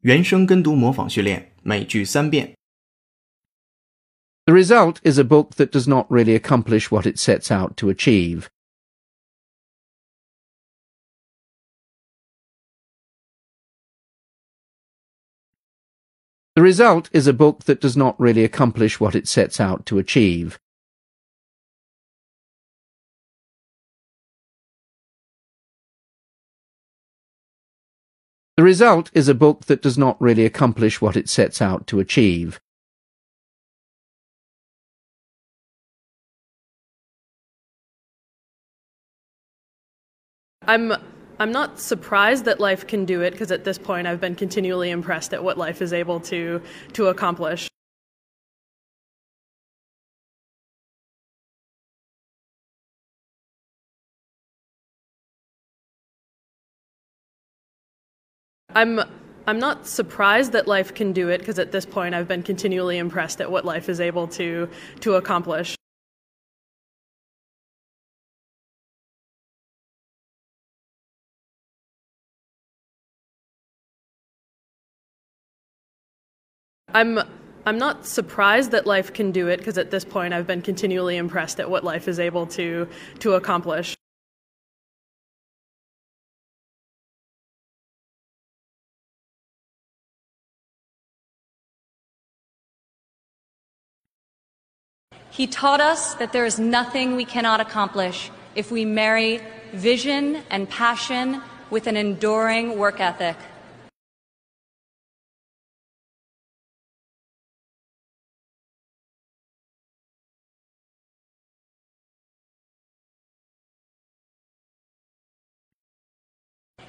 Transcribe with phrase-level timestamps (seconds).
[0.00, 2.54] 原声跟读模仿训练，每句三遍。
[4.46, 7.88] The result is a book that does not really accomplish what it sets out to
[7.88, 8.48] achieve.
[16.54, 19.98] The result is a book that does not really accomplish what it sets out to
[19.98, 20.58] achieve.
[28.59, 32.01] The result is a book that does not really accomplish what it sets out to
[32.01, 32.59] achieve.
[40.67, 40.91] I'm
[41.39, 44.89] I'm not surprised that life can do it because at this point I've been continually
[44.89, 47.69] impressed at what life is able to to accomplish.
[58.75, 58.99] I'm
[59.47, 62.97] I'm not surprised that life can do it because at this point I've been continually
[62.99, 64.69] impressed at what life is able to
[65.01, 65.75] to accomplish.
[76.93, 77.19] I'm
[77.65, 81.17] I'm not surprised that life can do it because at this point I've been continually
[81.17, 82.87] impressed at what life is able to
[83.19, 83.98] to accomplish.
[95.31, 99.41] He taught us that there is nothing we cannot accomplish if we marry
[99.73, 103.37] vision and passion with an enduring work ethic.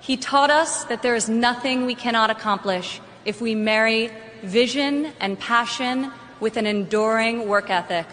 [0.00, 4.10] He taught us that there is nothing we cannot accomplish if we marry
[4.42, 8.06] vision and passion with an enduring work ethic.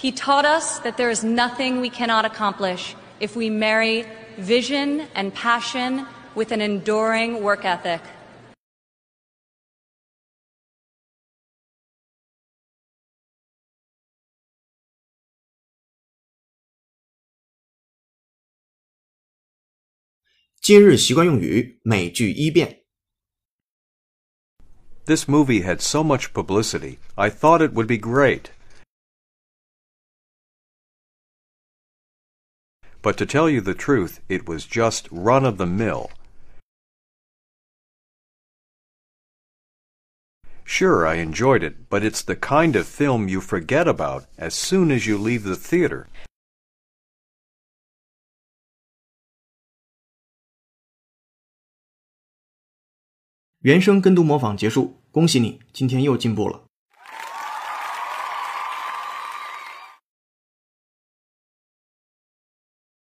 [0.00, 4.06] He taught us that there is nothing we cannot accomplish if we marry
[4.38, 8.00] vision and passion with an enduring work ethic.
[25.04, 28.52] This movie had so much publicity, I thought it would be great
[33.01, 36.09] But to tell you the truth, it was just run of the mill.
[40.63, 44.91] Sure, I enjoyed it, but it's the kind of film you forget about as soon
[44.91, 46.07] as you leave the theater.
[53.59, 56.65] 原声跟读模仿结束，恭喜你，今天又进步了。